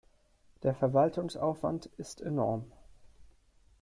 [0.63, 2.65] Der Verwaltungsaufwand ist enorm.